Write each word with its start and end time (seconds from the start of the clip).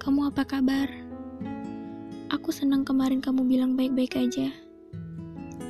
apa 0.00 0.56
kabar? 0.56 0.88
Aku 2.32 2.48
senang 2.48 2.88
kemarin 2.88 3.20
kamu 3.20 3.44
bilang 3.44 3.76
baik-baik 3.76 4.16
aja. 4.16 4.48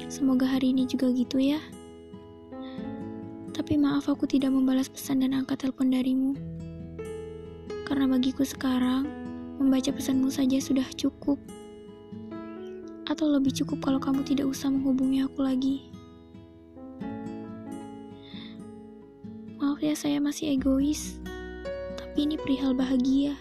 Semoga 0.06 0.46
hari 0.46 0.70
ini 0.70 0.86
juga 0.86 1.10
gitu 1.10 1.42
ya. 1.42 1.58
Tapi 3.50 3.74
maaf 3.74 4.06
aku 4.06 4.30
tidak 4.30 4.54
membalas 4.54 4.86
pesan 4.86 5.26
dan 5.26 5.34
angkat 5.34 5.66
telepon 5.66 5.90
darimu. 5.90 6.38
Karena 7.82 8.06
bagiku 8.06 8.46
sekarang, 8.46 9.10
membaca 9.58 9.90
pesanmu 9.90 10.30
saja 10.30 10.62
sudah 10.62 10.86
cukup. 10.94 11.42
Atau 13.10 13.26
lebih 13.32 13.50
cukup 13.50 13.82
kalau 13.82 13.98
kamu 13.98 14.22
tidak 14.22 14.46
usah 14.46 14.70
menghubungi 14.70 15.26
aku 15.26 15.42
lagi. 15.42 15.90
Maaf 19.58 19.82
ya 19.82 19.98
saya 19.98 20.22
masih 20.22 20.54
egois, 20.54 21.18
tapi 21.98 22.30
ini 22.30 22.38
perihal 22.38 22.76
bahagia. 22.76 23.34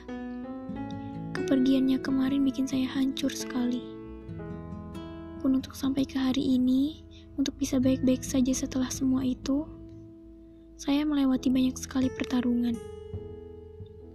Kepergiannya 1.50 1.98
kemarin 2.06 2.46
bikin 2.46 2.70
saya 2.70 2.86
hancur 2.94 3.34
sekali. 3.34 3.82
Pun 5.42 5.58
untuk 5.58 5.74
sampai 5.74 6.06
ke 6.06 6.14
hari 6.14 6.46
ini, 6.46 7.02
untuk 7.42 7.58
bisa 7.58 7.82
baik-baik 7.82 8.22
saja 8.22 8.54
setelah 8.54 8.86
semua 8.94 9.26
itu, 9.26 9.66
saya 10.78 11.02
melewati 11.10 11.50
banyak 11.50 11.74
sekali 11.74 12.06
pertarungan. 12.14 12.78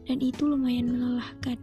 Dan 0.06 0.22
itu 0.22 0.46
lumayan 0.46 0.94
melelahkan. 0.94 1.58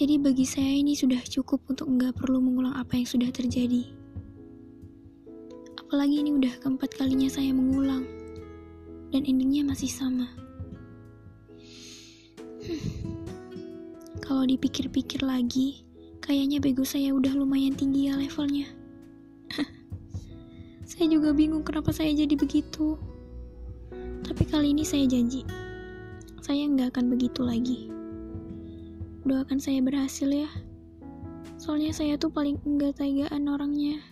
Jadi 0.00 0.16
bagi 0.16 0.48
saya 0.48 0.72
ini 0.80 0.96
sudah 0.96 1.20
cukup 1.20 1.68
untuk 1.68 1.92
enggak 1.92 2.16
perlu 2.16 2.40
mengulang 2.40 2.80
apa 2.80 2.96
yang 2.96 3.04
sudah 3.04 3.28
terjadi. 3.28 3.92
Apalagi 5.84 6.24
ini 6.24 6.32
udah 6.32 6.64
keempat 6.64 6.96
kalinya 6.96 7.28
saya 7.28 7.52
mengulang. 7.52 8.08
Dan 9.12 9.28
endingnya 9.28 9.68
masih 9.68 9.92
sama. 9.92 10.45
Kalau 14.26 14.42
dipikir-pikir 14.42 15.22
lagi, 15.22 15.86
kayaknya 16.18 16.58
bego 16.58 16.82
saya 16.82 17.14
udah 17.14 17.30
lumayan 17.38 17.78
tinggi 17.78 18.10
ya 18.10 18.18
levelnya. 18.18 18.66
saya 20.90 21.06
juga 21.06 21.30
bingung 21.30 21.62
kenapa 21.62 21.94
saya 21.94 22.10
jadi 22.10 22.34
begitu. 22.34 22.98
Tapi 24.26 24.42
kali 24.50 24.74
ini 24.74 24.82
saya 24.82 25.06
janji, 25.06 25.46
saya 26.42 26.66
nggak 26.66 26.98
akan 26.98 27.14
begitu 27.14 27.46
lagi. 27.46 27.78
Doakan 29.22 29.62
saya 29.62 29.78
berhasil 29.78 30.26
ya. 30.26 30.50
Soalnya 31.62 31.94
saya 31.94 32.18
tuh 32.18 32.34
paling 32.34 32.58
enggak 32.66 32.98
tegaan 32.98 33.46
orangnya. 33.46 34.02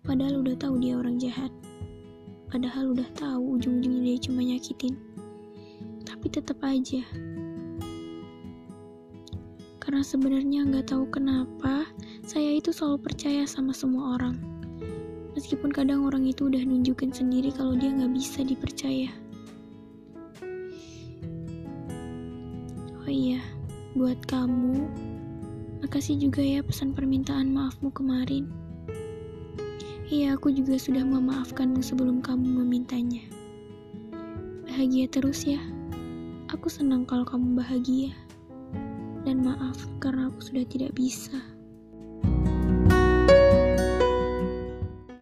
Padahal 0.00 0.40
udah 0.40 0.56
tahu 0.56 0.80
dia 0.80 0.96
orang 0.96 1.20
jahat. 1.20 1.52
Padahal 2.48 2.96
udah 2.96 3.08
tahu 3.12 3.60
ujung-ujungnya 3.60 4.16
dia 4.16 4.18
cuma 4.24 4.40
nyakitin 4.40 4.96
tapi 6.18 6.34
tetap 6.34 6.58
aja. 6.66 6.98
Karena 9.88 10.04
sebenarnya 10.04 10.68
nggak 10.68 10.92
tahu 10.92 11.08
kenapa, 11.08 11.88
saya 12.20 12.60
itu 12.60 12.76
selalu 12.76 13.08
percaya 13.08 13.48
sama 13.48 13.72
semua 13.72 14.20
orang. 14.20 14.36
Meskipun 15.32 15.72
kadang 15.72 16.04
orang 16.04 16.28
itu 16.28 16.44
udah 16.44 16.60
nunjukin 16.60 17.08
sendiri 17.08 17.48
kalau 17.48 17.72
dia 17.72 17.96
nggak 17.96 18.12
bisa 18.12 18.44
dipercaya. 18.44 19.08
Oh 23.00 23.08
iya, 23.08 23.40
buat 23.96 24.20
kamu, 24.28 24.76
makasih 25.80 26.20
juga 26.20 26.44
ya 26.44 26.60
pesan 26.60 26.92
permintaan 26.92 27.48
maafmu 27.48 27.88
kemarin. 27.88 28.44
Iya, 30.12 30.36
aku 30.36 30.52
juga 30.52 30.76
sudah 30.76 31.00
memaafkanmu 31.00 31.80
sebelum 31.80 32.20
kamu 32.20 32.60
memintanya. 32.60 33.24
Bahagia 34.68 35.08
terus 35.08 35.48
ya. 35.48 35.64
Aku 36.52 36.68
senang 36.68 37.08
kalau 37.08 37.24
kamu 37.24 37.56
bahagia. 37.56 38.12
Dan 39.28 39.44
maaf 39.44 39.76
karena 40.00 40.32
aku 40.32 40.40
sudah 40.40 40.64
tidak 40.64 40.96
bisa. 40.96 41.36